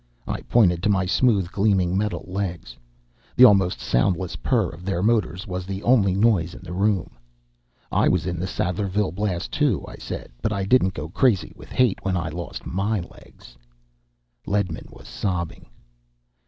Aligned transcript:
I 0.27 0.41
pointed 0.41 0.81
to 0.81 0.89
my 0.89 1.05
smooth, 1.05 1.51
gleaming 1.51 1.95
metal 1.95 2.25
legs. 2.27 2.75
The 3.35 3.43
almost 3.45 3.79
soundless 3.79 4.35
purr 4.35 4.69
of 4.69 4.83
their 4.83 5.03
motors 5.03 5.45
was 5.45 5.67
the 5.67 5.83
only 5.83 6.15
noise 6.15 6.55
in 6.55 6.63
the 6.63 6.73
room. 6.73 7.11
"I 7.91 8.07
was 8.09 8.25
in 8.25 8.39
the 8.39 8.47
Sadlerville 8.47 9.13
Blast, 9.13 9.51
too," 9.51 9.85
I 9.87 9.97
said. 9.97 10.31
"But 10.41 10.51
I 10.53 10.63
didn't 10.65 10.95
go 10.95 11.09
crazy 11.09 11.53
with 11.55 11.69
hate 11.71 12.03
when 12.03 12.17
I 12.17 12.29
lost 12.29 12.65
my 12.65 12.99
legs." 13.01 13.55
Ledman 14.47 14.87
was 14.89 15.07
sobbing. 15.07 15.67